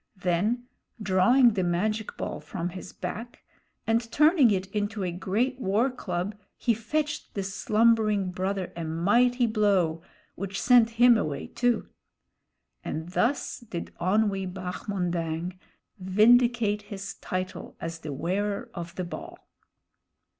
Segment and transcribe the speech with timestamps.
[0.17, 0.65] Then
[0.99, 3.43] drawing the magic ball from his back,
[3.85, 9.45] and turning it into a great war club, he fetched the slumbering brother a mighty
[9.45, 10.01] blow,
[10.33, 11.87] which sent him away too.
[12.83, 15.59] And thus did Onwee Bahmondang
[15.99, 19.37] vindicate his title as The Wearer of the Ball.